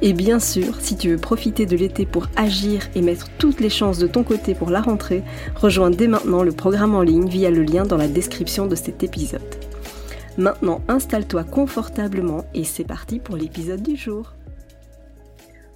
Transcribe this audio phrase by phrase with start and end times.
[0.00, 3.70] Et bien sûr, si tu veux profiter de l'été pour agir et mettre toutes les
[3.70, 5.24] chances de ton côté pour la rentrée,
[5.56, 9.02] rejoins dès maintenant le programme en ligne via le lien dans la description de cet
[9.02, 9.40] épisode.
[10.36, 14.34] Maintenant, installe-toi confortablement et c'est parti pour l'épisode du jour.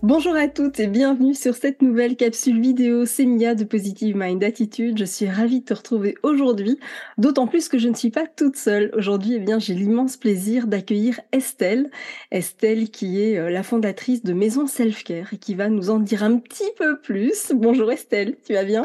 [0.02, 4.98] Bonjour à toutes et bienvenue sur cette nouvelle capsule vidéo Sémia de Positive Mind Attitude.
[4.98, 6.80] Je suis ravie de te retrouver aujourd'hui,
[7.18, 8.90] d'autant plus que je ne suis pas toute seule.
[8.96, 11.88] Aujourd'hui, eh bien, j'ai l'immense plaisir d'accueillir Estelle.
[12.32, 16.24] Estelle qui est euh, la fondatrice de Maison Self-Care et qui va nous en dire
[16.24, 17.52] un petit peu plus.
[17.54, 18.84] Bonjour Estelle, tu vas bien?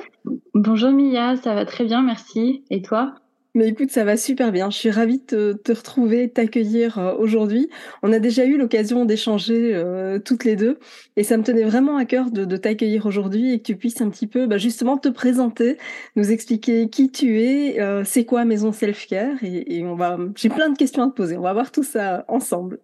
[0.53, 2.63] Bonjour Mia, ça va très bien, merci.
[2.69, 3.15] Et toi?
[3.57, 4.69] Mais écoute, ça va super bien.
[4.69, 7.71] Je suis ravie de te, retrouver, de t'accueillir euh, aujourd'hui.
[8.03, 10.77] On a déjà eu l'occasion d'échanger euh, toutes les deux
[11.15, 14.11] et ça me tenait vraiment à cœur de, t'accueillir aujourd'hui et que tu puisses un
[14.11, 15.77] petit peu bah, justement te présenter,
[16.15, 20.19] nous expliquer qui tu es, euh, c'est quoi Maison Self Care et, on va.
[20.35, 21.35] J'ai plein de questions à te poser.
[21.35, 22.79] On va voir tout ça ensemble.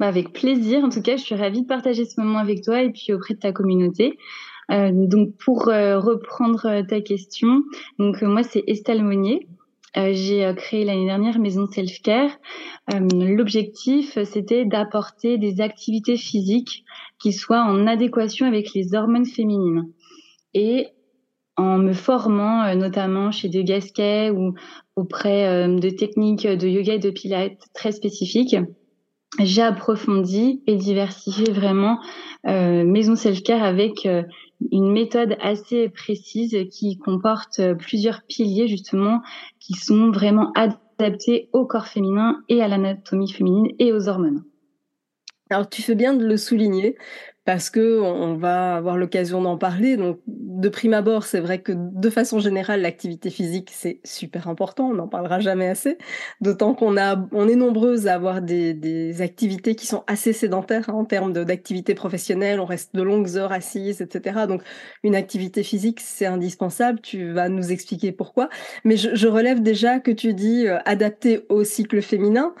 [0.00, 0.84] Bah, avec plaisir.
[0.84, 3.32] En tout cas, je suis ravie de partager ce moment avec toi et puis auprès
[3.32, 4.18] de ta communauté.
[4.68, 7.62] donc pour reprendre ta question,
[7.98, 9.48] donc moi c'est Estelle Monnier.
[9.96, 12.30] Euh, j'ai euh, créé l'année dernière Maison Self Care.
[12.92, 16.84] Euh, l'objectif, c'était d'apporter des activités physiques
[17.18, 19.90] qui soient en adéquation avec les hormones féminines.
[20.54, 20.88] Et
[21.56, 24.54] en me formant notamment chez De Gasquet ou
[24.96, 28.56] auprès de techniques de yoga et de pilates très spécifiques,
[29.38, 32.00] j'ai approfondi et diversifié vraiment
[32.44, 34.08] Maison Self Care avec
[34.70, 39.22] une méthode assez précise qui comporte plusieurs piliers justement
[39.58, 44.44] qui sont vraiment adaptés au corps féminin et à l'anatomie féminine et aux hormones.
[45.50, 46.96] Alors tu fais bien de le souligner
[47.50, 49.96] parce que on va avoir l'occasion d'en parler.
[49.96, 54.90] Donc, de prime abord, c'est vrai que de façon générale, l'activité physique c'est super important.
[54.90, 55.98] On n'en parlera jamais assez.
[56.40, 60.92] D'autant qu'on a, on est nombreuses à avoir des, activités qui sont assez sédentaires hein,
[60.92, 62.60] en termes d'activité professionnelle.
[62.60, 64.46] On reste de longues heures assises, etc.
[64.46, 64.62] Donc,
[65.02, 67.00] une activité physique c'est indispensable.
[67.00, 68.48] Tu vas nous expliquer pourquoi.
[68.84, 72.54] Mais je, je relève déjà que tu dis euh, adapté au cycle féminin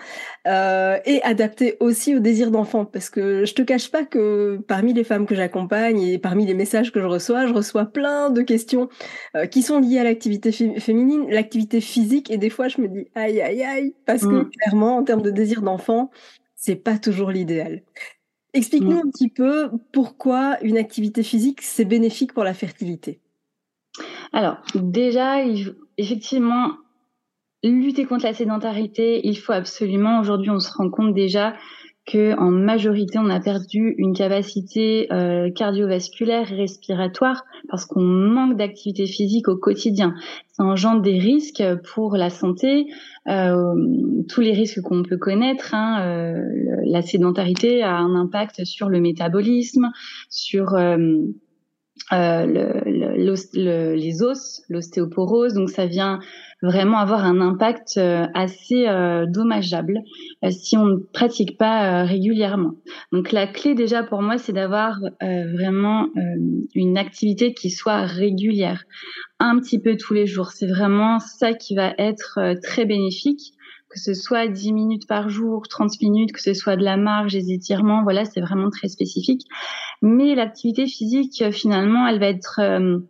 [0.48, 4.94] euh, et adapté aussi au désir d'enfant, parce que je te cache pas que parmi
[4.94, 8.40] les femmes que j'accompagne et parmi les messages que je reçois, je reçois plein de
[8.40, 8.88] questions
[9.36, 13.06] euh, qui sont liées à l'activité féminine, l'activité physique, et des fois je me dis
[13.14, 14.50] aïe aïe aïe, parce que mm.
[14.50, 16.10] clairement en termes de désir d'enfant,
[16.56, 17.82] c'est pas toujours l'idéal.
[18.54, 19.06] Explique-nous mm.
[19.06, 23.20] un petit peu pourquoi une activité physique c'est bénéfique pour la fertilité.
[24.32, 25.44] Alors déjà,
[25.98, 26.70] effectivement,
[27.62, 30.20] lutter contre la sédentarité, il faut absolument.
[30.20, 31.52] Aujourd'hui, on se rend compte déjà
[32.06, 39.06] que en majorité on a perdu une capacité euh, cardiovasculaire respiratoire parce qu'on manque d'activité
[39.06, 40.14] physique au quotidien.
[40.52, 41.62] Ça engendre des risques
[41.92, 42.86] pour la santé,
[43.28, 43.74] euh,
[44.28, 45.74] tous les risques qu'on peut connaître.
[45.74, 46.42] Hein, euh,
[46.84, 49.90] la sédentarité a un impact sur le métabolisme,
[50.28, 50.74] sur
[52.12, 55.54] euh, euh, le, les os, l'ostéoporose.
[55.54, 56.18] Donc ça vient
[56.62, 60.00] vraiment avoir un impact euh, assez euh, dommageable
[60.50, 62.74] si on ne pratique pas régulièrement.
[63.12, 66.08] Donc la clé déjà pour moi, c'est d'avoir vraiment
[66.74, 68.84] une activité qui soit régulière,
[69.38, 70.50] un petit peu tous les jours.
[70.52, 73.52] C'est vraiment ça qui va être très bénéfique
[73.90, 77.32] que ce soit 10 minutes par jour, 30 minutes, que ce soit de la marge,
[77.32, 79.46] des étirements, voilà, c'est vraiment très spécifique.
[80.00, 83.00] Mais l'activité physique, finalement, elle va être euh,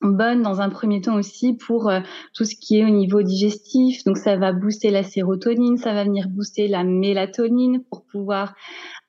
[0.00, 2.00] bonne dans un premier temps aussi pour euh,
[2.34, 4.04] tout ce qui est au niveau digestif.
[4.04, 8.54] Donc ça va booster la sérotonine, ça va venir booster la mélatonine pour pouvoir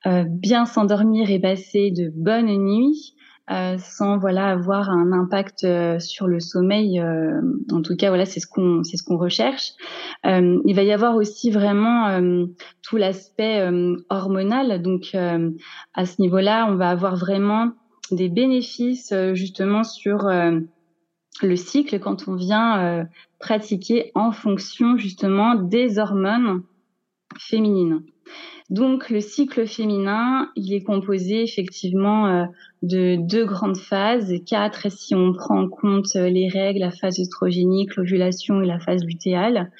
[0.06, 3.14] euh, bien s'endormir et passer de bonnes nuits.
[3.50, 7.00] Euh, sans voilà avoir un impact euh, sur le sommeil.
[7.00, 7.40] Euh,
[7.72, 9.72] en tout cas, voilà, c'est ce qu'on c'est ce qu'on recherche.
[10.24, 12.20] il va y avoir aussi vraiment
[12.82, 13.66] tout l'aspect
[14.10, 14.82] hormonal.
[14.82, 17.72] Donc à ce niveau-là, on va avoir vraiment
[18.10, 20.28] des bénéfices justement sur
[21.42, 23.06] le cycle quand on vient
[23.38, 26.62] pratiquer en fonction justement des hormones
[27.38, 28.02] féminines.
[28.70, 32.44] Donc le cycle féminin, il est composé effectivement euh,
[32.82, 37.18] de deux grandes phases, quatre si on prend en compte euh, les règles, la phase
[37.18, 39.70] œstrogénique, l'ovulation et la phase lutéale.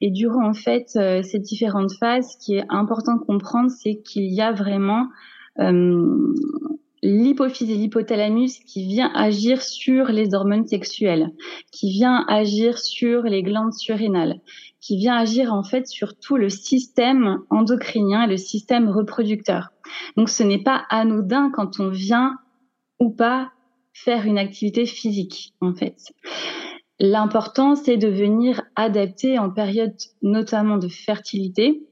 [0.00, 4.24] Et durant en fait ces différentes phases, ce qui est important de comprendre, c'est qu'il
[4.24, 5.08] y a vraiment
[7.06, 11.30] l'hypophyse et l'hypothalamus qui vient agir sur les hormones sexuelles,
[11.70, 14.40] qui vient agir sur les glandes surrénales,
[14.80, 19.70] qui vient agir en fait sur tout le système endocrinien et le système reproducteur.
[20.16, 22.38] Donc ce n'est pas anodin quand on vient
[22.98, 23.52] ou pas
[23.92, 26.12] faire une activité physique en fait.
[26.98, 31.86] L'important c'est de venir adapter en période notamment de fertilité.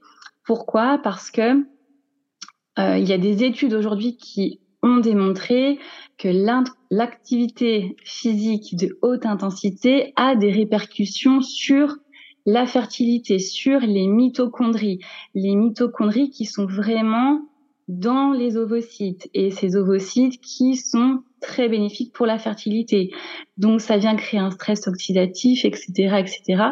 [0.44, 0.98] Pourquoi?
[0.98, 1.64] Parce que
[2.80, 5.78] euh, il y a des études aujourd'hui qui ont démontré
[6.18, 6.28] que
[6.90, 11.96] l'activité physique de haute intensité a des répercussions sur
[12.46, 15.00] la fertilité, sur les mitochondries.
[15.34, 17.40] Les mitochondries qui sont vraiment
[17.88, 23.10] dans les ovocytes et ces ovocytes qui sont très bénéfiques pour la fertilité.
[23.56, 26.62] Donc ça vient créer un stress oxydatif, etc., etc.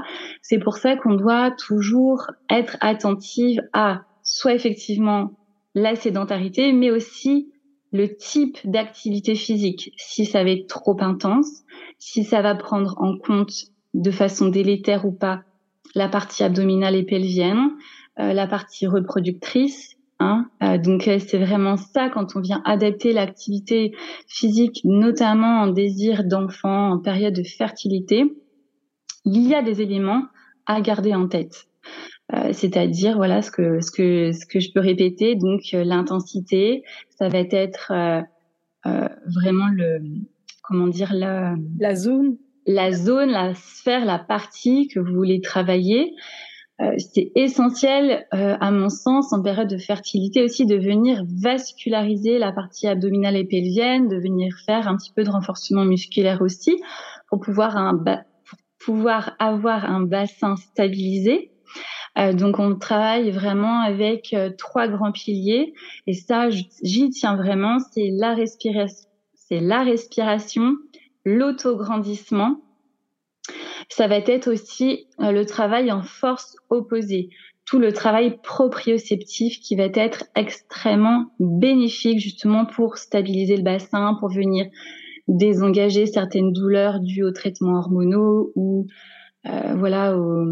[0.41, 5.33] C'est pour ça qu'on doit toujours être attentive à soit effectivement
[5.75, 7.51] la sédentarité, mais aussi
[7.93, 11.63] le type d'activité physique, si ça va être trop intense,
[11.99, 15.43] si ça va prendre en compte de façon délétère ou pas
[15.95, 17.71] la partie abdominale et pelvienne,
[18.19, 19.97] euh, la partie reproductrice.
[20.21, 23.93] Hein, euh, donc euh, c'est vraiment ça quand on vient adapter l'activité
[24.27, 28.25] physique, notamment en désir d'enfant, en période de fertilité.
[29.25, 30.25] Il y a des éléments
[30.67, 31.67] à garder en tête.
[32.35, 35.35] Euh, c'est-à-dire voilà ce que ce que ce que je peux répéter.
[35.35, 36.83] Donc euh, l'intensité
[37.19, 40.01] ça va être euh, vraiment le
[40.63, 42.37] comment dire la la zone.
[42.67, 46.15] la zone la sphère la partie que vous voulez travailler.
[46.99, 52.89] C'est essentiel, à mon sens, en période de fertilité aussi, de venir vasculariser la partie
[52.89, 56.83] abdominale et pelvienne, de venir faire un petit peu de renforcement musculaire aussi,
[57.29, 61.52] pour pouvoir, un pour pouvoir avoir un bassin stabilisé.
[61.52, 61.52] euh,
[62.33, 65.73] donc on travaille vraiment avec euh, trois grands piliers.
[66.07, 69.85] Et ça j'y tiens vraiment, c'est la respiration, c'est la
[71.25, 72.61] l'autograndissement.
[73.89, 77.31] Ça va être aussi euh, le travail en force opposée,
[77.65, 84.29] tout le travail proprioceptif qui va être extrêmement bénéfique justement pour stabiliser le bassin, pour
[84.29, 84.67] venir
[85.29, 88.87] désengager certaines douleurs dues aux traitements hormonaux ou
[89.45, 90.47] euh, voilà, aux,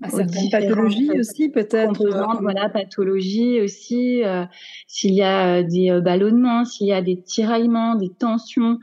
[0.00, 2.00] à certaines pathologies aussi peut-être.
[2.00, 4.24] Euh, voilà, pathologies aussi.
[4.24, 4.44] Euh,
[4.86, 8.78] s'il y a des ballonnements, s'il y a des tiraillements, des tensions.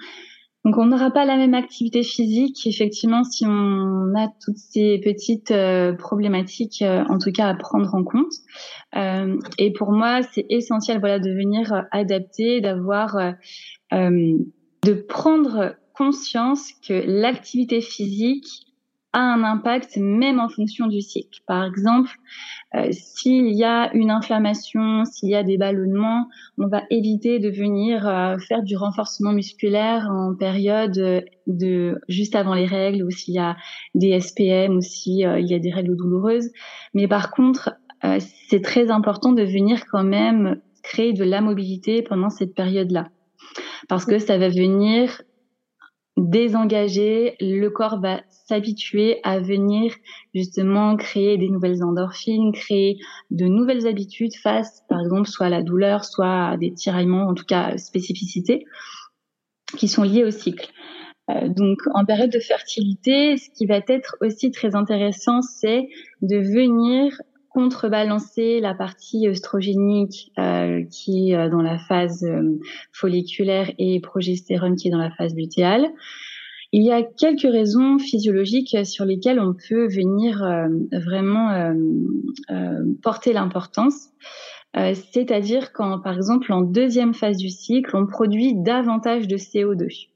[0.64, 5.54] Donc on n'aura pas la même activité physique, effectivement, si on a toutes ces petites
[5.98, 8.34] problématiques, en tout cas à prendre en compte.
[9.58, 13.16] et pour moi, c'est essentiel, voilà, de venir adapter, d'avoir,
[13.94, 18.67] de prendre conscience que l'activité physique
[19.14, 21.40] a un impact même en fonction du cycle.
[21.48, 22.12] Par exemple,
[22.76, 26.28] euh, s'il y a une inflammation, s'il y a des ballonnements,
[26.58, 32.54] on va éviter de venir euh, faire du renforcement musculaire en période de juste avant
[32.54, 33.56] les règles ou s'il y a
[33.96, 36.50] des SPM ou s'il euh, y a des règles douloureuses.
[36.94, 37.76] Mais par contre,
[38.20, 43.10] c'est très important de venir quand même créer de la mobilité pendant cette période-là.
[43.90, 45.22] Parce que ça va venir
[46.18, 49.94] désengager, le corps va s'habituer à venir
[50.34, 52.98] justement créer des nouvelles endorphines, créer
[53.30, 57.34] de nouvelles habitudes face, par exemple, soit à la douleur, soit à des tiraillements, en
[57.34, 58.66] tout cas spécificités,
[59.78, 60.72] qui sont liées au cycle.
[61.30, 65.88] Euh, donc, en période de fertilité, ce qui va être aussi très intéressant, c'est
[66.22, 67.22] de venir
[67.58, 72.60] contrebalancer la partie œstrogénique euh, qui est dans la phase euh,
[72.94, 75.90] folliculaire et progestérone qui est dans la phase lutéale.
[76.72, 81.74] Il y a quelques raisons physiologiques sur lesquelles on peut venir euh, vraiment euh,
[82.52, 84.10] euh, porter l'importance.
[84.76, 90.08] C'est-à-dire quand, par exemple, en deuxième phase du cycle, on produit davantage de CO2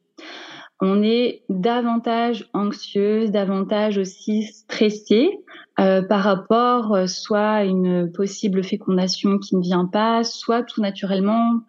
[0.81, 5.29] on est davantage anxieuse, davantage aussi stressée
[5.77, 11.61] par rapport soit à une possible fécondation qui ne vient pas, soit tout naturellement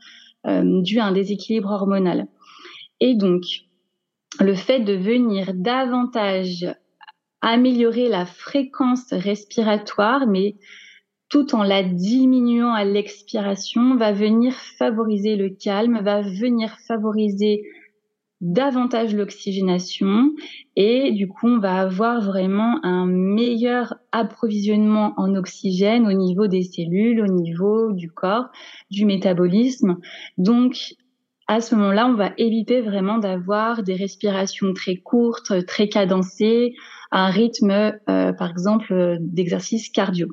[0.47, 2.26] dû à un déséquilibre hormonal.
[3.00, 3.42] Et donc,
[4.40, 6.66] le fait de venir davantage
[7.42, 10.57] améliorer la fréquence respiratoire, mais
[11.28, 17.62] tout en la diminuant à l'expiration, va venir favoriser le calme, va venir favoriser
[18.42, 20.32] davantage l'oxygénation
[20.75, 26.64] et du coup on va avoir vraiment un meilleur approvisionnement en oxygène au niveau des
[26.64, 28.49] cellules, au niveau du corps,
[28.90, 29.96] du métabolisme.
[30.38, 30.96] Donc
[31.46, 36.75] à ce moment-là, on va éviter vraiment d'avoir des respirations très courtes, très cadencées,
[37.11, 40.28] à un rythme, euh, par exemple, d'exercice cardio,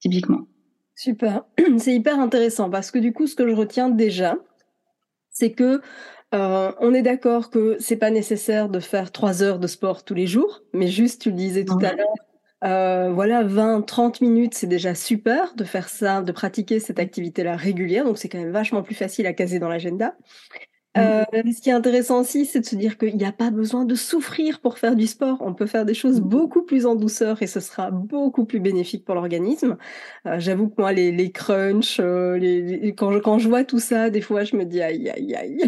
[0.00, 0.46] typiquement.
[0.94, 1.44] Super,
[1.78, 4.36] c'est hyper intéressant parce que du coup, ce que je retiens déjà,
[5.30, 5.80] c'est que
[6.34, 10.14] euh, on est d'accord que c'est pas nécessaire de faire trois heures de sport tous
[10.14, 12.14] les jours, mais juste, tu le disais tout à l'heure,
[12.64, 17.56] euh, voilà, 20, 30 minutes, c'est déjà super de faire ça, de pratiquer cette activité-là
[17.56, 18.04] régulière.
[18.04, 20.14] Donc, c'est quand même vachement plus facile à caser dans l'agenda.
[20.98, 23.86] Euh, ce qui est intéressant aussi, c'est de se dire qu'il n'y a pas besoin
[23.86, 25.38] de souffrir pour faire du sport.
[25.40, 26.24] On peut faire des choses mmh.
[26.24, 29.78] beaucoup plus en douceur et ce sera beaucoup plus bénéfique pour l'organisme.
[30.26, 33.78] Euh, J'avoue que moi, les, les crunchs, euh, les, quand, je, quand je vois tout
[33.78, 35.62] ça, des fois, je me dis aïe, aïe, aïe.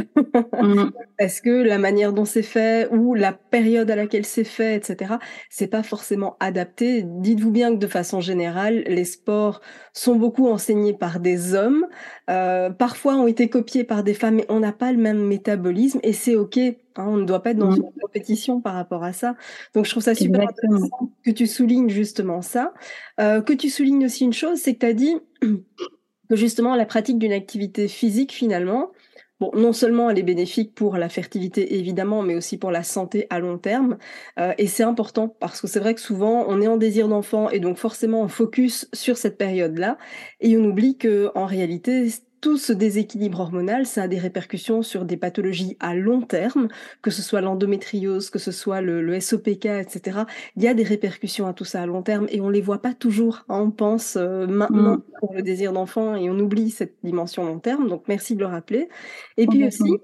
[0.61, 0.90] Mmh.
[1.19, 5.14] Parce que la manière dont c'est fait ou la période à laquelle c'est fait, etc.,
[5.49, 7.02] c'est pas forcément adapté.
[7.02, 9.62] Dites-vous bien que de façon générale, les sports
[9.95, 11.87] sont beaucoup enseignés par des hommes,
[12.31, 16.00] euh, parfois ont été copiés par des femmes, mais on n'a pas le même métabolisme
[16.02, 16.57] et c'est ok.
[16.59, 19.37] Hein, on ne doit pas être dans une compétition par rapport à ça.
[19.75, 22.73] Donc je trouve ça super intéressant que tu soulignes justement ça.
[23.21, 26.87] Euh, que tu soulignes aussi une chose, c'est que tu as dit que justement la
[26.87, 28.93] pratique d'une activité physique finalement,
[29.41, 33.26] Bon, non seulement elle est bénéfique pour la fertilité évidemment, mais aussi pour la santé
[33.31, 33.99] à long terme.
[34.38, 37.50] Euh, et c'est important parce que c'est vrai que souvent on est en désir d'enfant
[37.50, 39.99] et donc forcément on focus sur cette période-là
[40.41, 42.09] et on oublie que en réalité
[42.45, 46.69] tout ce déséquilibre hormonal, ça a des répercussions sur des pathologies à long terme,
[47.01, 50.25] que ce soit l'endométriose, que ce soit le, SOPK, etc.
[50.55, 52.83] Il y a des répercussions à tout ça à long terme et on les voit
[52.83, 53.47] pas toujours.
[53.49, 53.63] Hein.
[53.63, 55.03] On pense euh, maintenant mm.
[55.21, 57.89] pour le désir d'enfant et on oublie cette dimension long terme.
[57.89, 58.91] Donc merci de le rappeler.
[59.39, 59.95] Et puis aussi,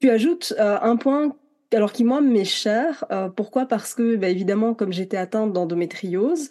[0.00, 1.36] tu ajoutes euh, un point
[1.72, 3.04] alors qui moi m'est cher.
[3.12, 3.66] Euh, pourquoi?
[3.66, 6.48] Parce que bah, évidemment, comme j'étais atteinte d'endométriose,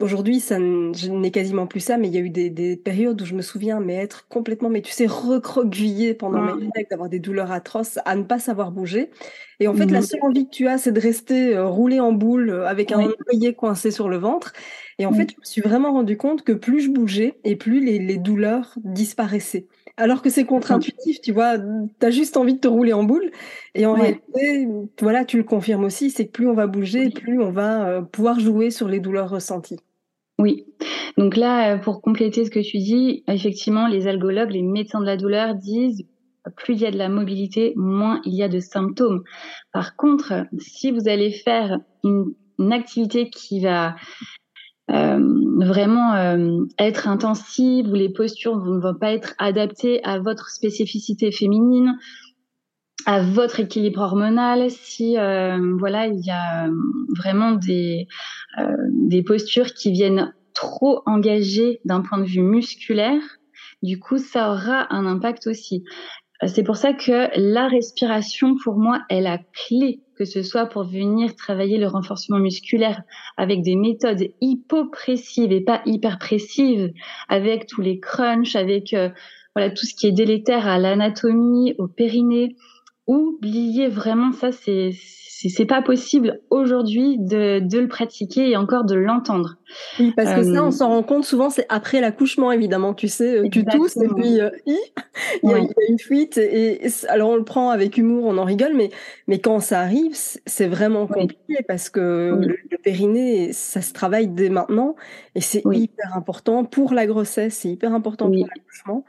[0.00, 3.34] Aujourd'hui, ça n'est quasiment plus ça, mais il y a eu des, périodes où je
[3.34, 7.52] me souviens, mais être complètement, mais tu sais, recroquevillé pendant mes règles, d'avoir des douleurs
[7.52, 9.10] atroces, à ne pas savoir bouger.
[9.60, 12.00] Et en fait, la mmh seule envie que tu as, c'est de rester euh, roulé
[12.00, 14.52] en boule euh, avec un oreiller coincé sur le ventre.
[14.98, 15.14] Et en mmh.
[15.14, 18.74] fait, je me suis vraiment rendu compte que plus je bougeais et plus les, douleurs
[18.84, 19.66] disparaissaient.
[19.96, 23.30] Alors que c'est contre-intuitif, tu vois, tu as juste envie de te rouler en boule.
[23.74, 24.68] Et en réalité,
[25.00, 28.02] voilà, tu le confirmes aussi, c'est que plus on va bouger, plus on va euh,
[28.02, 29.78] pouvoir jouer sur les douleurs ressenties.
[30.38, 30.66] Oui.
[31.16, 35.16] Donc là, pour compléter ce que tu dis, effectivement, les algologues, les médecins de la
[35.16, 36.04] douleur disent
[36.56, 39.22] plus il y a de la mobilité, moins il y a de symptômes.
[39.72, 42.34] Par contre, si vous allez faire une,
[42.70, 43.92] activité qui va euh,
[44.88, 51.32] vraiment euh, être intensive, où les postures ne vont pas être adaptées à votre spécificité
[51.32, 51.98] féminine,
[53.06, 56.68] à votre équilibre hormonal, si euh, voilà il y a
[57.16, 58.06] vraiment des
[58.90, 63.20] des postures qui viennent trop engagées d'un point de vue musculaire,
[63.82, 65.84] du coup ça aura un impact aussi.
[66.46, 70.84] C'est pour ça que la respiration, pour moi, est la clé, que ce soit pour
[70.84, 73.02] venir travailler le renforcement musculaire
[73.36, 76.92] avec des méthodes hypopressives et pas hyperpressives,
[77.28, 79.10] avec tous les crunchs, avec euh,
[79.54, 82.56] voilà tout ce qui est délétère à l'anatomie, au périnée.
[83.06, 84.92] Oubliez vraiment ça, c'est
[85.48, 89.56] c'est pas possible aujourd'hui de, de, le pratiquer et encore de l'entendre.
[89.98, 92.94] Oui, parce que ça, on euh, s'en rend compte souvent, c'est après l'accouchement, évidemment.
[92.94, 94.78] Tu sais, euh, tu tousses et puis euh, il,
[95.42, 95.58] y a,
[95.88, 96.38] une fuite.
[96.38, 98.90] Et, alors, on le prend avec humour, on en rigole, mais,
[99.26, 104.50] mais quand ça arrive, c'est vraiment compliqué parce que le, périnée, ça se travaille dès
[104.50, 104.94] maintenant
[105.34, 109.04] et c'est hyper important pour la grossesse, c'est hyper important pour l'accouchement.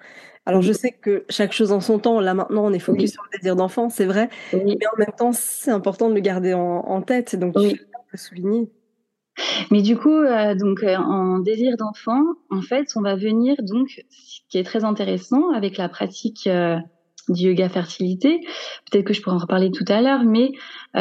[0.46, 3.24] Alors je sais que chaque chose en son temps, là maintenant on est focus sur
[3.32, 7.02] le désir d'enfant, c'est vrai, mais en même temps c'est important de le garder en,
[7.02, 7.80] tête, donc tu
[8.12, 8.70] peux souligner.
[9.72, 14.02] Mais du coup, euh, donc euh, en désir d'enfant, en fait, on va venir donc,
[14.10, 16.78] ce qui est très intéressant avec la pratique euh,
[17.28, 18.40] du yoga fertilité,
[18.90, 20.52] peut-être que je pourrais en reparler tout à l'heure, mais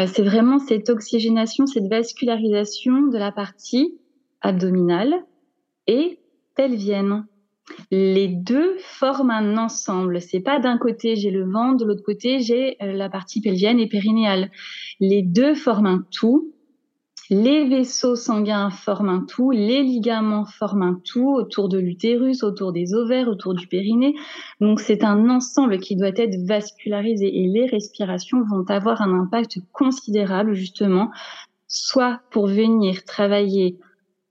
[0.07, 3.99] c'est vraiment cette oxygénation, cette vascularisation de la partie
[4.41, 5.15] abdominale
[5.87, 6.19] et
[6.57, 7.27] pelvienne
[7.91, 10.21] les deux forment un ensemble.
[10.21, 13.81] C'est pas d'un côté j'ai le ventre, de l'autre côté j'ai euh, la partie pelvienne
[13.81, 14.51] et périnéale.
[15.01, 16.51] Les deux forment un tout.
[17.31, 22.71] Les vaisseaux sanguins forment un tout, les ligaments forment un tout autour de l'utérus, autour
[22.71, 24.15] des ovaires, autour du périnée.
[24.61, 29.59] Donc c'est un ensemble qui doit être vascularisé et les respirations vont avoir un impact
[29.73, 31.11] considérable justement,
[31.67, 33.79] soit pour venir travailler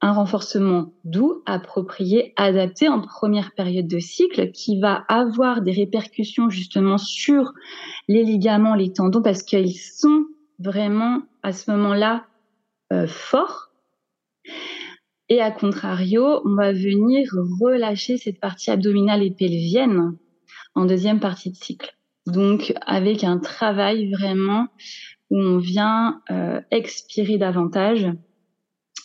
[0.04, 6.50] un renforcement doux, approprié, adapté en première période de cycle qui va avoir des répercussions
[6.50, 7.54] justement sur
[8.10, 10.26] les ligaments, les tendons parce qu'ils sont
[10.60, 12.26] vraiment à ce moment-là
[12.92, 13.72] euh, forts.
[15.30, 17.30] Et à contrario, on va venir
[17.62, 20.18] relâcher cette partie abdominale et pelvienne
[20.76, 21.96] en deuxième partie de cycle.
[22.28, 24.68] Donc avec un travail vraiment
[25.30, 28.12] où on vient euh, expirer davantage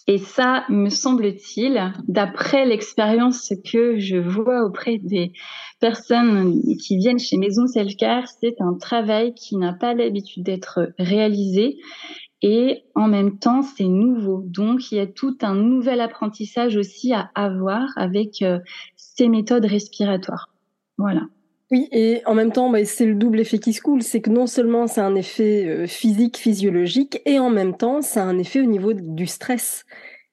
[0.09, 5.33] et ça, me semble-t-il, d'après l'expérience que je vois auprès des
[5.81, 11.77] personnes qui viennent chez Maison Self-Care, c'est un travail qui n'a pas l'habitude d'être réalisé
[12.41, 14.43] et en même temps, c'est nouveau.
[14.47, 18.61] Donc, il y a tout un nouvel apprentissage aussi à avoir avec euh,
[18.97, 20.49] ces méthodes respiratoires.
[20.97, 21.23] Voilà.
[21.71, 24.03] Oui, et en même temps, bah, c'est le double effet qui se coule.
[24.03, 28.21] C'est que non seulement c'est un effet euh, physique, physiologique, et en même temps, a
[28.21, 29.85] un effet au niveau du stress.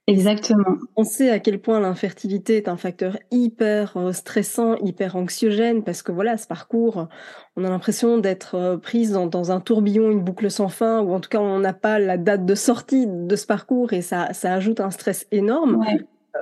[0.08, 0.78] Exactement.
[0.96, 6.04] On sait à quel point l'infertilité est un facteur hyper euh, stressant, hyper anxiogène, parce
[6.04, 7.10] que voilà, ce parcours,
[7.58, 11.20] on a l'impression d'être euh, prise dans, un tourbillon, une boucle sans fin, ou en
[11.20, 14.54] tout cas, on n'a pas la date de sortie de ce parcours, et ça, ça
[14.54, 15.84] ajoute un stress énorme.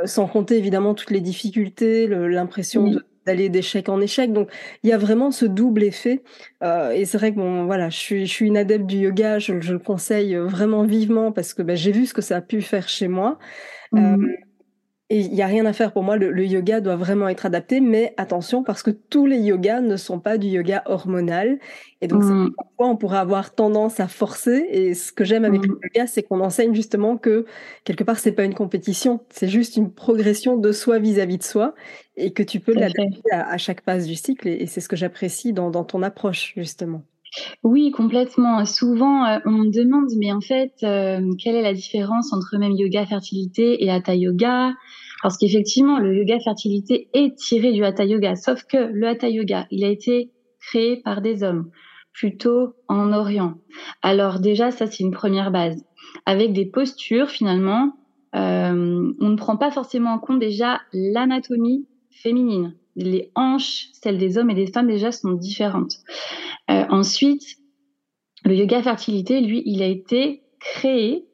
[0.06, 4.34] sans compter évidemment toutes les difficultés, l'impression de d'aller d'échec en échec.
[4.34, 4.50] Donc,
[4.84, 6.22] il y a vraiment ce double effet.
[6.64, 9.40] Euh, et c'est vrai que bon, voilà, je suis, je suis une adepte du yoga.
[9.40, 12.42] Je, je le conseille vraiment vivement parce que ben, j'ai vu ce que ça a
[12.42, 13.40] pu faire chez moi.
[13.92, 14.16] Mmh.
[14.16, 14.28] Euh,
[15.14, 17.82] et il n'y a rien à faire pour moi, le, yoga doit vraiment être adapté,
[17.82, 21.60] mais attention parce que tous les yogas ne sont pas du yoga hormonal.
[22.02, 22.50] Et donc, mmh.
[22.58, 24.66] parfois, on pourrait avoir tendance à forcer.
[24.72, 25.80] Et ce que j'aime avec le mmh.
[25.84, 27.46] yoga, c'est qu'on enseigne justement que
[27.84, 31.76] quelque part, c'est pas une compétition, c'est juste une progression de soi vis-à-vis de soi
[32.18, 34.48] et que tu peux l'adapter à, chaque phase du cycle.
[34.48, 37.04] Et, c'est ce que j'apprécie dans, ton approche, justement.
[37.64, 38.66] Oui, complètement.
[38.66, 42.74] Souvent, euh, on me demande, mais en fait, euh, quelle est la différence entre même
[42.74, 44.74] yoga fertilité et hatha yoga?
[45.22, 49.68] Parce qu'effectivement, le yoga fertilité est tiré du hatha yoga, sauf que le hatha yoga,
[49.72, 51.70] il a été créé par des hommes,
[52.12, 53.56] plutôt en Orient.
[54.02, 55.84] Alors déjà, ça c'est une première base.
[56.26, 57.94] Avec des postures, finalement,
[58.36, 62.76] euh, on ne prend pas forcément en compte déjà l'anatomie féminine.
[62.96, 65.98] Les hanches, celles des hommes et des femmes déjà sont différentes.
[66.70, 67.58] Euh, ensuite,
[68.46, 71.26] le yoga fertilité, lui, il a été créé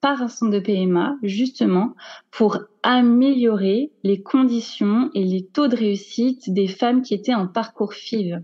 [0.00, 1.94] par un centre de PMA, justement,
[2.30, 7.92] pour améliorer les conditions et les taux de réussite des femmes qui étaient en parcours
[7.92, 8.40] FIV.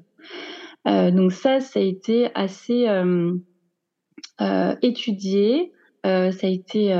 [0.86, 3.34] Euh, donc ça, ça a été assez euh,
[4.40, 5.72] euh, étudié,
[6.06, 6.94] ça a été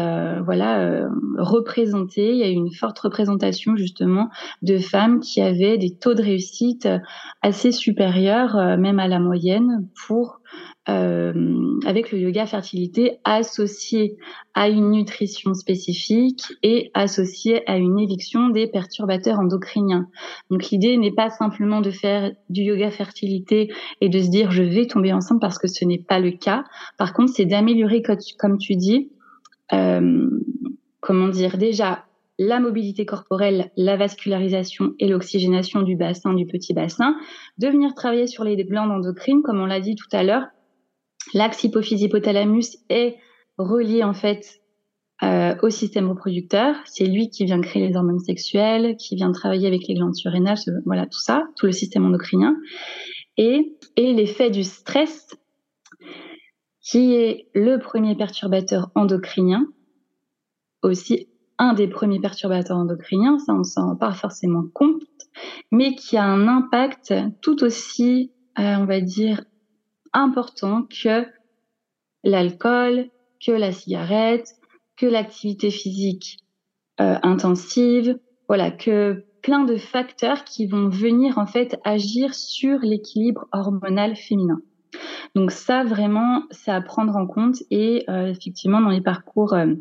[0.45, 2.33] voilà représenté.
[2.33, 4.29] Il y a eu une forte représentation justement
[4.63, 6.89] de femmes qui avaient des taux de réussite
[7.43, 10.41] assez supérieurs, même à la moyenne, pour
[10.89, 14.17] euh, avec le yoga fertilité associé
[14.55, 20.09] à une nutrition spécifique et associé à une éviction des perturbateurs endocriniens.
[20.51, 24.63] Donc l'idée n'est pas simplement de faire du yoga fertilité et de se dire je
[24.63, 26.63] vais tomber enceinte parce que ce n'est pas le cas.
[26.99, 28.03] Par contre, c'est d'améliorer,
[28.39, 29.11] comme tu dis,
[29.73, 30.31] euh,
[31.01, 32.05] comment dire, déjà
[32.39, 37.17] la mobilité corporelle, la vascularisation et l'oxygénation du bassin, du petit bassin,
[37.59, 40.45] de venir travailler sur les glandes endocrines, comme on l'a dit tout à l'heure,
[41.35, 43.17] L'axe hypophyse-hypothalamus est
[43.59, 44.61] relié en fait
[45.23, 46.77] euh, au système reproducteur.
[46.85, 50.59] C'est lui qui vient créer les hormones sexuelles, qui vient travailler avec les glandes surrénales,
[50.85, 52.55] voilà tout ça, tout le système endocrinien.
[53.39, 55.29] Et, et l'effet du stress,
[56.81, 59.67] qui est le premier perturbateur endocrinien,
[60.83, 65.03] aussi un des premiers perturbateurs endocriniens, ça on s'en rend pas forcément compte,
[65.73, 69.45] mais qui a un impact tout aussi, euh, on va dire,
[70.17, 71.27] important que
[72.25, 73.11] l'alcool,
[73.45, 74.57] que la cigarette,
[74.97, 76.39] que l'activité physique
[77.01, 83.47] euh, intensive, voilà, que plein de facteurs qui vont venir en fait agir sur l'équilibre
[83.53, 84.61] hormonal féminin.
[85.35, 89.75] Donc ça vraiment, c'est à prendre en compte et euh, effectivement dans les parcours euh,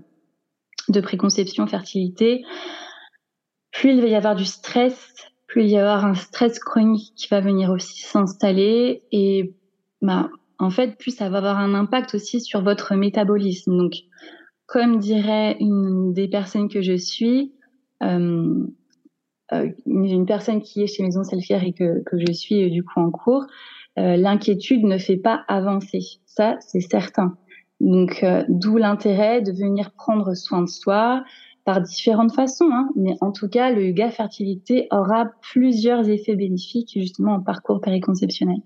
[0.89, 2.43] de préconception, fertilité,
[3.71, 5.15] plus il va y avoir du stress,
[5.47, 9.55] plus il va y avoir un stress chronique qui va venir aussi s'installer et
[10.05, 13.77] bah, en fait, plus ça va avoir un impact aussi sur votre métabolisme.
[13.77, 13.93] Donc,
[14.65, 17.53] comme dirait une des personnes que je suis,
[18.03, 18.65] euh,
[19.53, 22.99] euh une personne qui est chez Maison Selfière et que, je suis euh, du coup
[22.99, 23.45] en cours,
[23.97, 26.01] l'inquiétude ne fait pas avancer.
[26.25, 27.37] Ça, c'est certain.
[27.79, 31.23] Donc, d'où l'intérêt de venir prendre soin de soi
[31.65, 32.69] par différentes façons.
[32.71, 32.89] Hein.
[32.95, 38.59] Mais en tout cas, le yoga fertilité aura plusieurs effets bénéfiques justement en parcours périconceptionnel.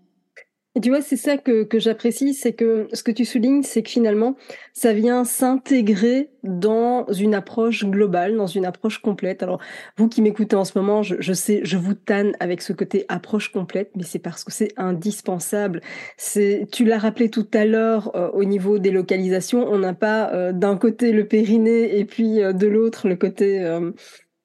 [0.81, 3.89] Tu vois, c'est ça que, que j'apprécie, c'est que ce que tu soulignes, c'est que
[3.89, 4.35] finalement,
[4.73, 9.43] ça vient s'intégrer dans une approche globale, dans une approche complète.
[9.43, 9.59] Alors,
[9.97, 13.05] vous qui m'écoutez en ce moment, je, je, sais, je vous tanne avec ce côté
[13.09, 15.81] approche complète, mais c'est parce que c'est indispensable.
[16.17, 20.31] C'est, tu l'as rappelé tout à l'heure, euh, au niveau des localisations, on n'a pas
[20.33, 23.59] euh, d'un côté le périnée et puis euh, de l'autre le côté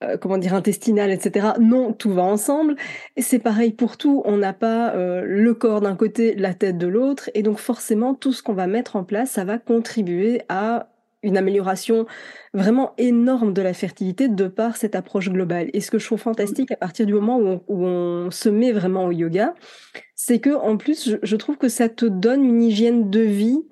[0.08, 1.48] euh, comment dire, intestinale, etc.
[1.60, 2.76] Non, tout va ensemble.
[3.16, 4.22] C'est pareil pour tout.
[4.24, 7.30] On n'a pas euh, le corps d'un côté, la tête de l'autre.
[7.34, 10.88] Et donc forcément, tout ce qu'on va mettre en place, ça va contribuer à
[11.24, 12.06] une amélioration
[12.52, 15.70] vraiment énorme de la fertilité de par cette approche globale.
[15.72, 19.06] Et ce que je trouve fantastique à partir du moment où on, se met vraiment
[19.06, 19.54] au yoga,
[20.14, 23.62] c'est que en plus, je, trouve que ça te donne une hygiène de vie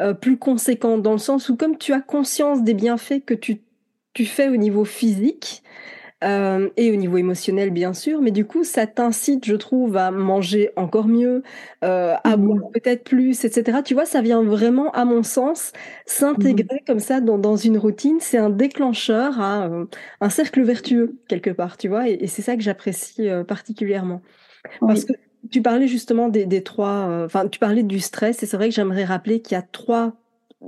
[0.00, 3.62] euh, plus conséquente dans le sens où comme tu as conscience des bienfaits que tu
[4.18, 5.62] tu fais au niveau physique
[6.24, 10.10] euh, et au niveau émotionnel bien sûr, mais du coup ça t'incite, je trouve, à
[10.10, 11.44] manger encore mieux,
[11.84, 12.40] euh, à mmh.
[12.40, 13.78] boire peut-être plus, etc.
[13.84, 15.72] Tu vois, ça vient vraiment, à mon sens,
[16.04, 16.84] s'intégrer mmh.
[16.88, 18.16] comme ça dans, dans une routine.
[18.18, 19.84] C'est un déclencheur à euh,
[20.20, 24.20] un cercle vertueux quelque part, tu vois, et, c'est ça que j'apprécie particulièrement.
[24.80, 25.12] Parce que
[25.48, 28.74] tu parlais justement des, des trois, enfin tu parlais du stress, et c'est vrai que
[28.74, 30.16] j'aimerais rappeler qu'il y a trois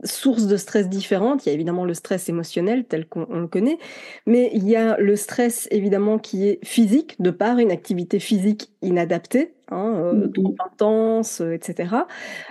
[0.04, 1.44] sources de stress différentes.
[1.44, 3.78] Il y a évidemment le stress émotionnel tel qu'on le connaît,
[4.26, 8.70] mais il y a le stress évidemment qui est physique, de par une activité physique
[8.82, 11.94] inadaptée, hein, euh, mmh trop intense, euh, etc.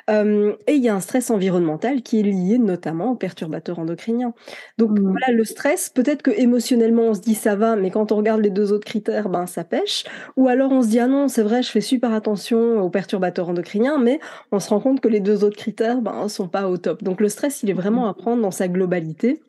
[0.09, 4.33] Euh, et il y a un stress environnemental qui est lié notamment aux perturbateurs endocriniens.
[4.77, 5.11] Donc mmh.
[5.11, 8.41] voilà, le stress, peut-être que émotionnellement on se dit ça va, mais quand on regarde
[8.41, 10.03] les deux autres critères, ben ça pêche.
[10.37, 13.49] Ou alors on se dit ah non, c'est vrai, je fais super attention aux perturbateurs
[13.49, 14.19] endocriniens, mais
[14.51, 17.03] on se rend compte que les deux autres critères ben sont pas au top.
[17.03, 18.09] Donc le stress, il est vraiment mmh.
[18.09, 19.41] à prendre dans sa globalité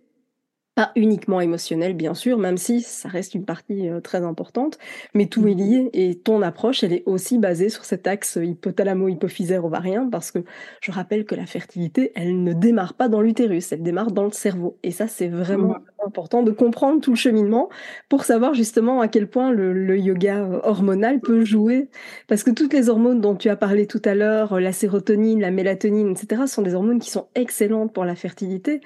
[0.81, 4.79] pas uniquement émotionnel, bien sûr, même si ça reste une partie euh, très importante,
[5.13, 5.59] mais tout est mmh.
[5.59, 10.39] lié et ton approche, elle est aussi basée sur cet axe hypothalamo-hypophysaire ovarien parce que
[10.81, 14.33] je rappelle que la fertilité, elle ne démarre pas dans l'utérus, elle démarre dans le
[14.33, 14.79] cerveau.
[14.83, 16.07] Et ça, c'est vraiment mmh.
[16.07, 17.69] important de comprendre tout le cheminement
[18.09, 21.89] pour savoir justement à quel point le, yoga euh, hormonal peut jouer.
[22.27, 25.41] Parce que toutes les hormones dont tu as parlé tout à l'heure, euh, la sérotonine,
[25.41, 28.81] la mélatonine, etc., sont des hormones qui sont excellentes pour la fertilité.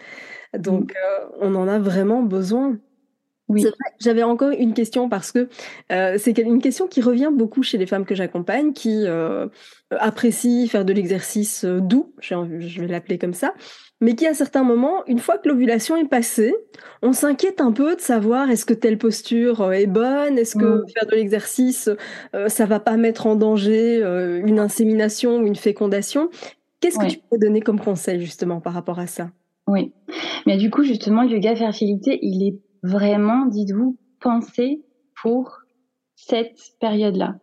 [0.58, 0.96] Donc, mmh.
[0.96, 2.76] euh, on en a vraiment besoin.
[3.48, 3.66] Oui.
[4.00, 5.50] J'avais encore une question parce que
[5.92, 9.48] euh, c'est une question qui revient beaucoup chez les femmes que j'accompagne, qui euh,
[9.90, 13.52] apprécient faire de l'exercice doux, je vais l'appeler comme ça,
[14.00, 16.54] mais qui à certains moments, une fois que l'ovulation est passée,
[17.02, 20.88] on s'inquiète un peu de savoir est-ce que telle posture est bonne, est-ce que mmh.
[20.94, 21.90] faire de l'exercice,
[22.46, 23.98] ça va pas mettre en danger
[24.42, 26.30] une insémination ou une fécondation.
[26.80, 29.28] Qu'est-ce que tu peux donner comme conseil justement par rapport à ça?
[29.66, 29.92] Oui.
[30.46, 34.82] Mais du coup, justement, yoga fertilité, il est vraiment, dites-vous, pensé
[35.20, 35.60] pour
[36.16, 37.36] cette période-là.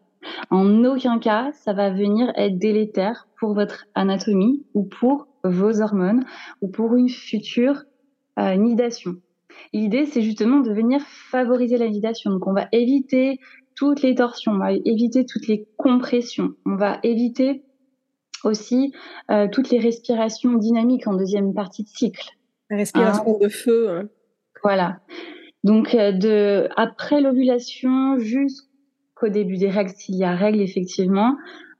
[0.49, 6.23] En aucun cas, ça va venir être délétère pour votre anatomie ou pour vos hormones
[6.61, 7.83] ou pour une future
[8.37, 9.15] euh, nidation.
[9.73, 12.31] L'idée, c'est justement de venir favoriser la nidation.
[12.31, 13.39] Donc, on va éviter
[13.75, 17.63] toutes les torsions, on va éviter toutes les compressions, on va éviter
[18.43, 18.93] aussi
[19.29, 22.29] euh, toutes les respirations dynamiques en deuxième partie de cycle.
[22.69, 23.89] La respiration de feu.
[23.89, 24.09] Hein.
[24.63, 24.99] Voilà.
[25.63, 31.35] Donc euh, de après l'ovulation jusqu'au début des règles, s'il y a règles effectivement.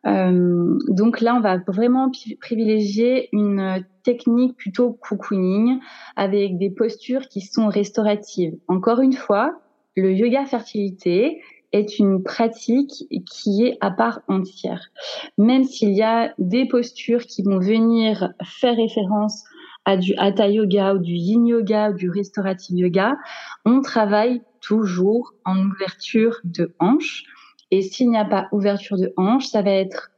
[0.08, 5.80] Euh, donc là, on va vraiment privilégier une technique plutôt cocooning
[6.16, 8.56] avec des postures qui sont restauratives.
[8.68, 9.62] Encore une fois,
[9.96, 14.90] le yoga fertilité, est une pratique qui est à part entière.
[15.38, 19.44] Même s'il y a des postures qui vont venir faire référence
[19.86, 23.18] à du hatha yoga ou du yin yoga ou du restaurative yoga,
[23.66, 27.24] on travaille toujours en ouverture de hanche.
[27.72, 30.12] Et s'il n'y a pas ouverture de hanche, ça va être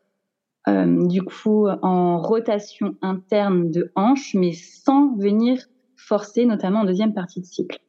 [0.68, 5.60] euh, du coup en rotation interne de hanche, mais sans venir
[5.96, 7.83] forcer, notamment en deuxième partie de cycle.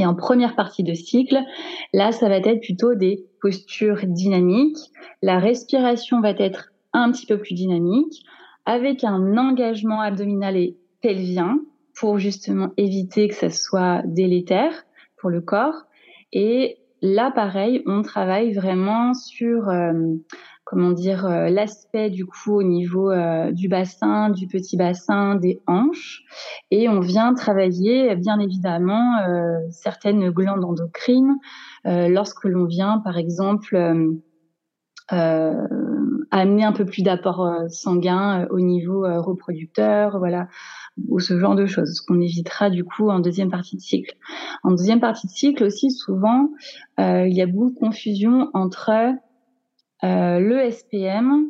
[0.00, 1.38] Et en première partie de cycle,
[1.92, 4.78] là, ça va être plutôt des postures dynamiques.
[5.20, 8.24] La respiration va être un petit peu plus dynamique,
[8.64, 11.60] avec un engagement abdominal et pelvien
[11.94, 14.72] pour justement éviter que ça soit délétère
[15.18, 15.82] pour le corps.
[16.32, 19.92] Et là, pareil, on travaille vraiment sur euh,
[20.70, 25.60] comment dire, euh, l'aspect du coup au niveau euh, du bassin, du petit bassin, des
[25.66, 26.22] hanches.
[26.70, 31.36] Et on vient travailler bien évidemment euh, certaines glandes endocrines
[31.84, 33.74] lorsque l'on vient par exemple
[35.08, 40.48] amener un peu plus d'apport sanguin au niveau reproducteur, voilà,
[41.08, 44.14] ou ce genre de choses, ce qu'on évitera du coup en deuxième partie de cycle.
[44.62, 46.50] En deuxième partie de cycle aussi, souvent,
[46.98, 49.12] il y a beaucoup de confusion entre euh,
[50.02, 51.48] le SPM,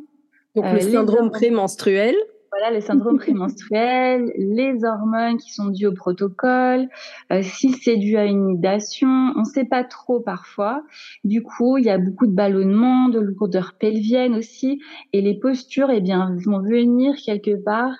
[0.54, 2.14] Donc le syndrome prémenstruel
[2.50, 6.88] voilà, le syndrome prémenstruel, les hormones qui sont dues au protocole,
[7.32, 10.82] euh, si c'est dû à une nidation, on ne sait pas trop parfois.
[11.24, 14.80] Du coup, il y a beaucoup de ballonnements, de lourdeur pelvienne aussi,
[15.12, 17.94] et les postures, eh bien, vont venir quelque part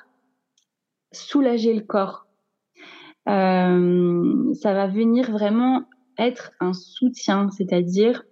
[1.13, 2.27] soulager le corps.
[3.29, 5.85] Euh, ça va venir vraiment
[6.19, 8.25] être un soutien, c'est-à-dire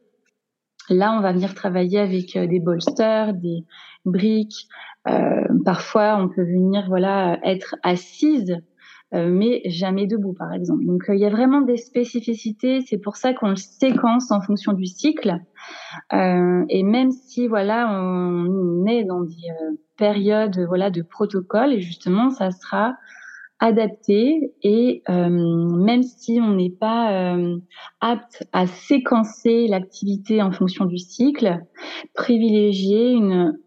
[0.90, 3.64] là, on va venir travailler avec euh, des bolsters, des
[4.04, 4.68] briques,
[5.08, 8.56] euh, parfois, on peut venir voilà être assise,
[9.14, 10.84] euh, mais jamais debout, par exemple.
[10.84, 12.80] Donc, euh, il y a vraiment des spécificités.
[12.82, 15.38] C'est pour ça qu'on le séquence en fonction du cycle.
[16.12, 19.34] et même si voilà, on est dans des
[19.96, 22.96] périodes voilà de protocole, et justement, ça sera
[23.60, 27.36] adapté et même si on n'est pas
[28.00, 31.60] apte à séquencer l'activité en fonction du cycle,
[32.14, 33.58] privilégier une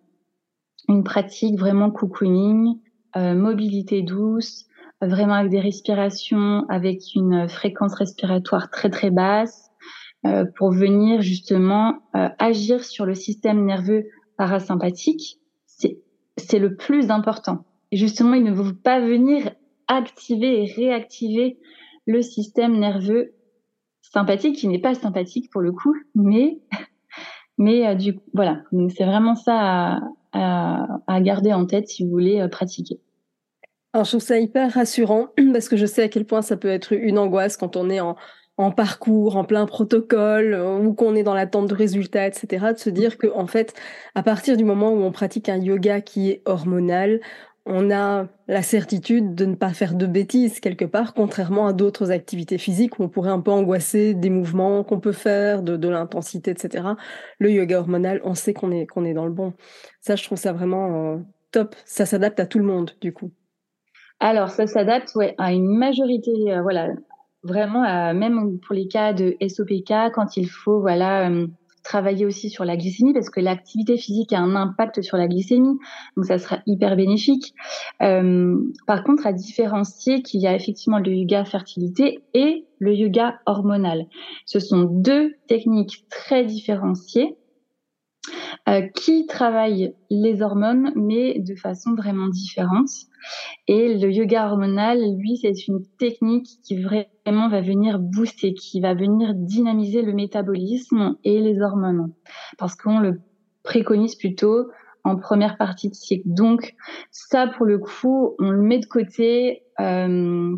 [0.92, 2.78] une pratique vraiment cocooning,
[3.16, 4.66] euh, mobilité douce,
[5.02, 9.70] vraiment avec des respirations, avec une fréquence respiratoire très très basse,
[10.26, 14.06] euh, pour venir justement euh, agir sur le système nerveux
[14.38, 15.40] parasympathique.
[16.38, 17.66] C'est le plus important.
[17.92, 19.52] Et justement, il ne faut pas venir
[19.96, 21.60] activer et réactiver
[22.06, 23.34] le système nerveux
[24.02, 26.60] sympathique, qui n'est pas sympathique pour le coup, mais
[27.58, 28.64] mais du voilà,
[28.96, 30.00] c'est vraiment ça
[30.34, 33.00] à, à, garder en tête si vous voulez euh, pratiquer.
[33.94, 36.70] Alors, je trouve ça hyper rassurant parce que je sais à quel point ça peut
[36.70, 38.16] être une angoisse quand on est en,
[38.58, 42.80] en parcours, en plein protocole, euh, ou qu'on est dans l'attente de résultats, etc., de
[42.80, 43.74] se dire que, en fait,
[44.16, 47.20] à partir du moment où on pratique un yoga qui est hormonal,
[47.66, 52.12] on a la certitude de ne pas faire de bêtises quelque part, contrairement à d'autres
[52.12, 56.52] activités physiques où on pourrait un peu angoisser des mouvements qu'on peut faire, de, l'intensité,
[56.52, 56.86] etc.
[57.40, 59.54] Le yoga hormonal, on sait qu'on est, est dans le bon.
[60.00, 61.18] Ça, je trouve ça vraiment euh,
[61.52, 61.76] top.
[61.86, 63.32] Ça s'adapte à tout le monde, du coup.
[64.20, 66.90] Alors, ça s'adapte ouais, à une majorité, euh, voilà,
[67.44, 71.48] vraiment, même pour les cas de SOPK, quand il faut, voilà, euh,
[71.84, 75.78] travailler aussi sur la glycémie parce que l'activité physique a un impact sur la glycémie,
[76.16, 77.54] donc ça sera hyper bénéfique.
[78.02, 83.40] Euh, par contre, à différencier qu'il y a effectivement le yoga fertilité et le yoga
[83.46, 84.06] hormonal.
[84.46, 87.36] Ce sont deux techniques très différenciées
[88.70, 92.90] euh, qui travaillent les hormones, mais de façon vraiment différente.
[93.68, 98.94] Et le yoga hormonal, lui, c'est une technique qui vraiment va venir booster, qui va
[98.94, 102.14] venir dynamiser le métabolisme et les hormones,
[102.58, 103.22] parce qu'on le
[103.64, 104.68] préconise plutôt
[105.04, 106.28] en première partie de cycle.
[106.28, 106.76] Donc
[107.10, 109.64] ça, pour le coup, on le met de côté.
[109.80, 110.56] Euh,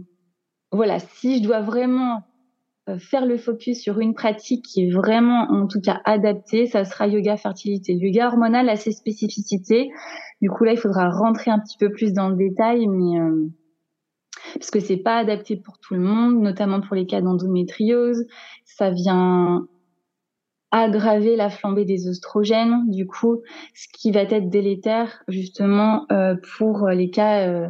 [0.71, 2.23] voilà, si je dois vraiment
[2.99, 7.07] faire le focus sur une pratique qui est vraiment, en tout cas, adaptée, ça sera
[7.07, 7.93] yoga fertilité.
[7.93, 9.89] yoga hormonal a ses spécificités.
[10.41, 13.47] Du coup, là, il faudra rentrer un petit peu plus dans le détail, mais euh,
[14.55, 18.25] parce que c'est pas adapté pour tout le monde, notamment pour les cas d'endométriose.
[18.65, 19.65] Ça vient
[20.71, 23.41] aggraver la flambée des oestrogènes, du coup,
[23.75, 27.67] ce qui va être délétère justement euh, pour les cas euh,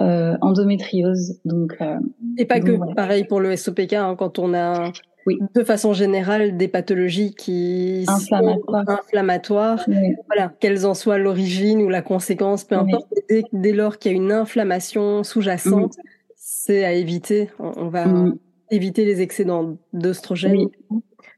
[0.00, 1.40] euh, endométriose.
[1.44, 1.96] Donc, euh,
[2.36, 4.92] et pas que pareil pour le SOPK, hein, quand on a
[5.26, 5.38] oui.
[5.54, 9.84] de façon générale des pathologies qui sont inflammatoires
[10.26, 13.06] voilà, qu'elles en soient l'origine ou la conséquence, peu importe.
[13.52, 15.96] Dès, lors qu'il y a une inflammation sous-jacente,
[16.36, 17.50] c'est à éviter.
[17.58, 18.04] On, va
[18.70, 20.68] éviter les excédents d'œstrogènes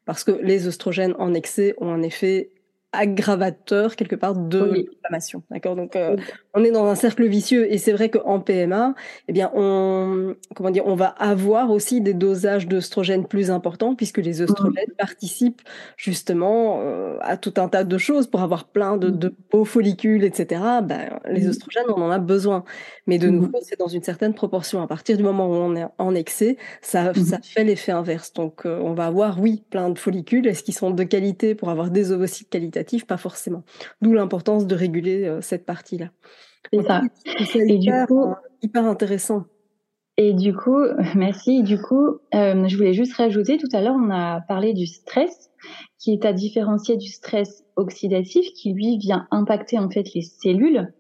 [0.05, 2.51] parce que les oestrogènes en excès ont un effet
[2.93, 5.43] aggravateur quelque part de l'inflammation.
[5.51, 6.17] D'accord Donc euh,
[6.55, 8.95] on est dans un cercle vicieux et c'est vrai qu'en PMA,
[9.29, 14.19] eh bien on comment dire, on va avoir aussi des dosages d'œstrogènes plus importants puisque
[14.19, 15.61] les œstrogènes participent
[15.97, 20.25] justement euh, à tout un tas de choses pour avoir plein de, de beaux follicules,
[20.25, 20.63] etc.
[20.83, 22.65] Ben, les œstrogènes, on en a besoin,
[23.07, 24.81] mais de nouveau c'est dans une certaine proportion.
[24.81, 28.33] À partir du moment où on est en excès, ça ça fait l'effet inverse.
[28.33, 30.47] Donc euh, on va avoir oui plein de follicules.
[30.47, 32.49] Est-ce qu'ils sont de qualité pour avoir des ovocytes
[33.07, 33.65] pas forcément.
[34.01, 36.11] D'où l'importance de réguler euh, cette partie-là.
[36.73, 37.03] C'est ça.
[37.47, 39.45] C'est hyper, euh, hyper intéressant.
[40.19, 40.83] Et du coup,
[41.15, 41.63] merci.
[41.63, 45.51] Du coup, euh, je voulais juste rajouter, tout à l'heure, on a parlé du stress,
[45.99, 50.93] qui est à différencier du stress oxydatif, qui lui vient impacter en fait les cellules.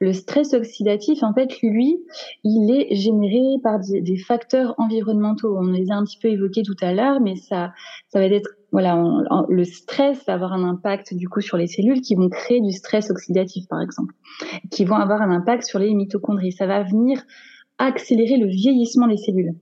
[0.00, 1.98] Le stress oxydatif, en fait, lui,
[2.44, 5.56] il est généré par des, facteurs environnementaux.
[5.56, 7.72] On les a un petit peu évoqués tout à l'heure, mais ça,
[8.08, 9.02] ça va être voilà,
[9.48, 12.72] le stress va avoir un impact du coup sur les cellules qui vont créer du
[12.72, 14.14] stress oxydatif, par exemple,
[14.70, 16.52] qui vont avoir un impact sur les mitochondries.
[16.52, 17.22] Ça va venir
[17.78, 19.54] accélérer le vieillissement des cellules.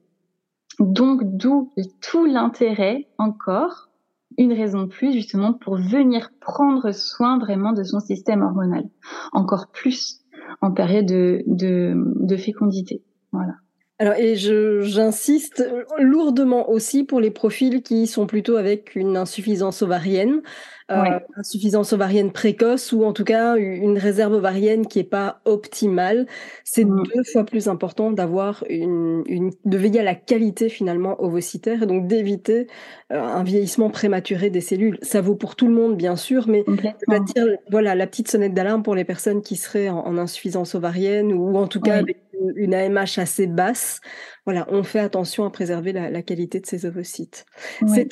[0.80, 3.88] Donc, d'où tout l'intérêt encore
[4.36, 8.84] une raison plus justement pour venir prendre soin vraiment de son système hormonal,
[9.32, 10.20] encore plus
[10.60, 13.02] en période de, de, de fécondité.
[13.32, 13.54] Voilà.
[14.00, 15.64] Alors, et j'insiste
[15.98, 20.42] lourdement aussi pour les profils qui sont plutôt avec une insuffisance ovarienne,
[20.90, 26.26] euh, insuffisance ovarienne précoce ou en tout cas une réserve ovarienne qui est pas optimale.
[26.64, 27.04] C'est mmh.
[27.14, 31.86] deux fois plus important d'avoir une, une, de veiller à la qualité finalement ovocytaire et
[31.86, 32.66] donc d'éviter
[33.12, 34.98] euh, un vieillissement prématuré des cellules.
[35.02, 36.64] Ça vaut pour tout le monde bien sûr, mais
[37.70, 41.68] voilà la petite sonnette d'alarme pour les personnes qui seraient en, insuffisance ovarienne ou en
[41.68, 42.23] tout cas avec
[42.56, 44.00] une AMH assez basse,
[44.44, 47.46] voilà, on fait attention à préserver la, qualité de ces ovocytes.
[47.86, 48.10] C'est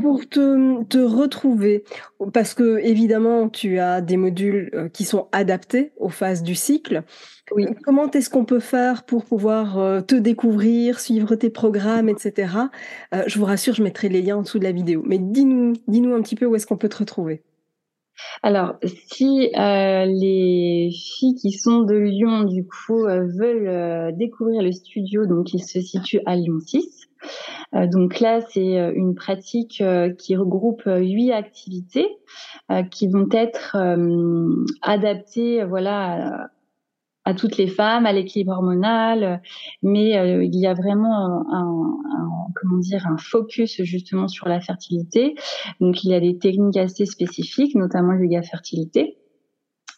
[0.00, 1.84] pour te, te, retrouver,
[2.32, 7.02] parce que évidemment, tu as des modules euh, qui sont adaptés aux phases du cycle.
[7.52, 7.66] Oui.
[7.84, 12.54] Comment est-ce qu'on peut faire pour pouvoir euh, te découvrir, suivre tes programmes, etc.
[13.14, 15.02] Euh, je vous rassure, je mettrai les liens en dessous de la vidéo.
[15.06, 17.42] Mais dis-nous, dis-nous un petit peu où est-ce qu'on peut te retrouver.
[18.42, 18.74] Alors,
[19.08, 24.72] si euh, les filles qui sont de Lyon, du coup, euh, veulent euh, découvrir le
[24.72, 27.08] studio, donc il se situe à Lyon 6.
[27.90, 29.82] donc là, c'est une pratique
[30.18, 32.06] qui regroupe huit activités
[32.90, 33.76] qui vont être
[34.82, 36.50] adaptées, voilà,
[37.34, 39.42] toutes les femmes, à l'équilibre hormonal,
[39.82, 41.44] mais euh, il y a vraiment
[42.54, 45.34] comment dire un focus justement sur la fertilité.
[45.80, 49.18] Donc il y a des techniques assez spécifiques, notamment le yoga fertilité.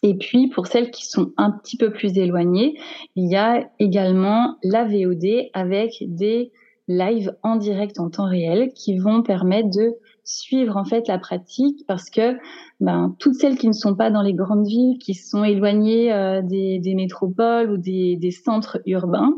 [0.01, 2.79] Et puis pour celles qui sont un petit peu plus éloignées,
[3.15, 6.51] il y a également la VOD avec des
[6.87, 9.97] lives en direct en temps réel qui vont permettre de
[10.29, 12.37] suivre en fait la pratique parce que
[12.79, 16.41] ben, toutes celles qui ne sont pas dans les grandes villes, qui sont éloignées euh,
[16.41, 19.33] des, métropoles ou des, centres urbains,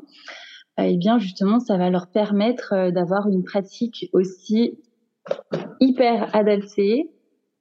[0.79, 4.77] euh, eh bien justement ça va leur permettre euh, d'avoir une pratique aussi
[5.79, 7.09] hyper adaptée,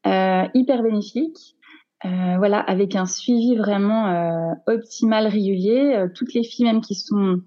[0.04, 1.56] hyper bénéfique.
[2.02, 6.06] voilà, avec un suivi vraiment optimal, régulier.
[6.14, 7.42] toutes les filles même qui sont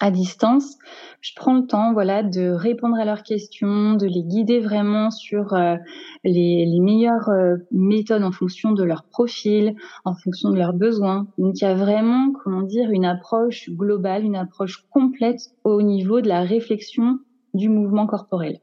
[0.00, 0.76] à distance,
[1.20, 5.54] je prends le temps, voilà, de répondre à leurs questions, de les guider vraiment sur
[5.54, 5.76] euh,
[6.24, 9.74] les, meilleures euh, méthodes en fonction de leur profil,
[10.04, 11.26] en fonction de leurs besoins.
[11.38, 16.20] Donc il y a vraiment, comment dire, une approche globale, une approche complète au niveau
[16.20, 17.18] de la réflexion
[17.54, 18.60] du mouvement corporel.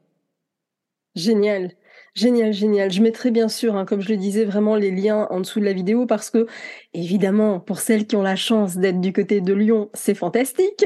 [1.14, 1.72] Génial.
[2.14, 2.90] Génial, génial.
[2.90, 5.64] Je mettrai bien sûr, hein, comme je le disais, vraiment les liens en dessous de
[5.64, 6.46] la vidéo parce que,
[6.92, 10.84] évidemment, pour celles qui ont la chance d'être du côté de Lyon, c'est fantastique.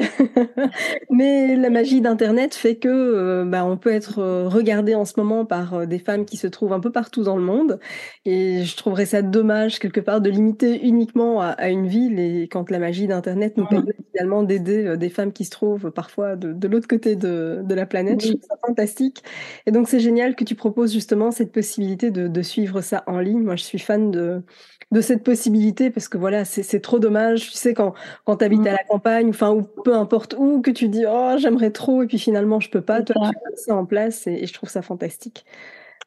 [1.10, 5.14] Mais la magie d'Internet fait que euh, bah, on peut être euh, regardé en ce
[5.16, 7.80] moment par euh, des femmes qui se trouvent un peu partout dans le monde.
[8.26, 12.70] Et je trouverais ça dommage quelque part de limiter uniquement à, une ville et quand
[12.70, 16.88] la magie d'Internet nous permet finalement d'aider des femmes qui se trouvent parfois de, l'autre
[16.88, 18.22] côté de, de, la planète.
[18.22, 19.22] Je trouve ça fantastique.
[19.66, 23.42] Et donc c'est génial que tu proposes justement cette possibilité de, suivre ça en ligne.
[23.42, 24.42] Moi, je suis fan de,
[24.90, 27.50] de cette possibilité parce que voilà, c'est trop dommage.
[27.50, 28.68] Tu sais, quand, quand tu habites mm.
[28.68, 32.06] à la campagne, enfin, ou peu importe où, que tu dis, oh, j'aimerais trop, et
[32.06, 33.02] puis finalement, je peux pas.
[33.02, 35.44] Toi, tu mets ça en place et, je trouve ça fantastique.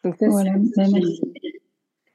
[0.03, 0.51] Donc, voilà,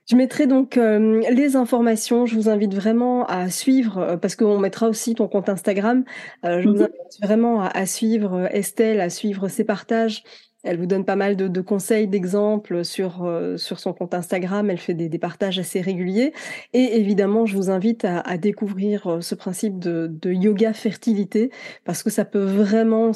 [0.09, 2.27] Je mettrai donc euh, les informations.
[2.27, 6.05] Je vous invite vraiment à suivre, euh, parce qu'on mettra aussi ton compte Instagram.
[6.45, 6.83] Euh, je vous mm-hmm.
[6.85, 10.23] invite vraiment à, suivre Estelle, à suivre ses partages,
[10.63, 14.71] elle vous donne pas mal de, conseils, d'exemples sur, euh, sur son compte Instagram.
[14.71, 16.33] Elle fait des, partages assez réguliers.
[16.73, 21.51] Et évidemment, je vous invite à, découvrir euh, ce principe de, yoga fertilité
[21.85, 23.13] parce que ça peut vraiment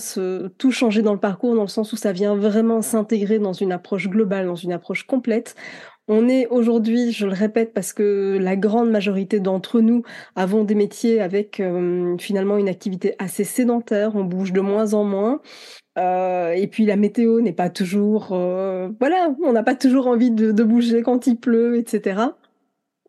[0.59, 3.73] tout changer dans le parcours dans le sens où ça vient vraiment s'intégrer dans une
[3.73, 5.55] approche globale, dans une approche complète.
[6.09, 10.03] On est aujourd'hui, je le répète, parce que la grande majorité d'entre nous
[10.37, 15.03] avons des métiers avec euh, finalement une activité assez sédentaire, on bouge de moins en
[15.03, 15.41] moins.
[15.99, 20.31] Euh, et puis la météo n'est pas toujours, euh, voilà, on n'a pas toujours envie
[20.31, 22.23] de, de, bouger quand il pleut, etc.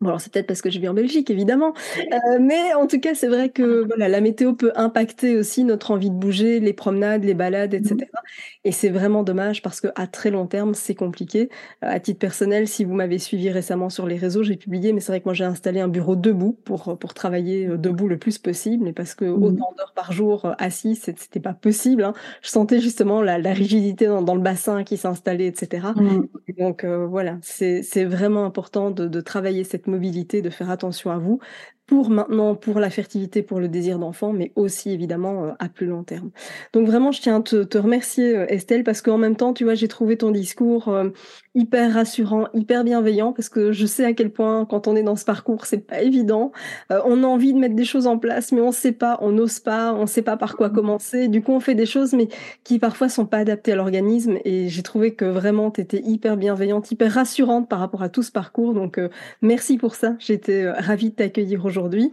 [0.00, 3.00] Bon, alors c'est peut-être parce que je vis en Belgique, évidemment, euh, mais en tout
[3.00, 6.72] cas, c'est vrai que voilà, la météo peut impacter aussi notre envie de bouger, les
[6.72, 7.96] promenades, les balades, etc.
[7.96, 8.18] Mmh.
[8.64, 11.48] Et c'est vraiment dommage parce que à très long terme, c'est compliqué.
[11.84, 15.00] Euh, à titre personnel, si vous m'avez suivi récemment sur les réseaux, j'ai publié, mais
[15.00, 18.18] c'est vrai que moi j'ai installé un bureau debout pour pour travailler euh, debout le
[18.18, 19.42] plus possible, et parce que mmh.
[19.42, 22.04] autant d'heures par jour euh, assis, c'était pas possible.
[22.04, 22.12] Hein.
[22.42, 25.88] Je sentais justement la, la rigidité dans, dans, le bassin qui s'installait, etc.
[25.96, 26.26] Mmh.
[26.58, 31.18] Donc voilà, c'est c'est vraiment important de, de travailler cette mobilité, de faire attention à
[31.18, 31.40] vous.
[31.88, 35.86] Pour maintenant, pour la fertilité, pour le désir d'enfant, mais aussi évidemment euh, à plus
[35.86, 36.30] long terme.
[36.74, 39.64] Donc vraiment, je tiens à te, te remercier euh, Estelle parce qu'en même temps, tu
[39.64, 41.08] vois, j'ai trouvé ton discours euh,
[41.54, 45.16] hyper rassurant, hyper bienveillant parce que je sais à quel point quand on est dans
[45.16, 46.52] ce parcours, c'est pas évident.
[46.90, 49.58] on a envie de mettre des choses en place, mais on sait pas, on n'ose
[49.58, 51.28] pas, on sait pas par quoi commencer.
[51.28, 52.28] Du coup, on fait des choses mais
[52.64, 56.36] qui parfois sont pas adaptées à l'organisme et j'ai trouvé que vraiment tu étais hyper
[56.36, 58.74] bienveillante, hyper rassurante par rapport à tout ce parcours.
[58.74, 59.00] Donc
[59.40, 60.14] merci pour ça.
[60.18, 62.12] J'étais ravie de t'accueillir aujourd'hui aujourd'hui.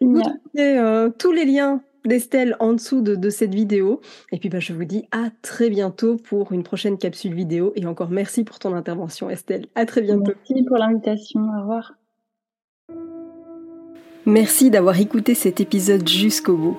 [0.00, 0.22] Vous
[0.58, 4.00] euh, tous les liens d'Estelle en dessous de, cette vidéo.
[4.32, 7.72] Et puis bah, je vous dis à très bientôt pour une prochaine capsule vidéo.
[7.76, 9.66] Et encore merci pour ton intervention Estelle.
[9.74, 10.32] À très bientôt.
[10.48, 11.40] Merci pour l'invitation.
[11.40, 11.94] Au revoir.
[14.26, 16.78] Merci d'avoir écouté cet épisode jusqu'au bout.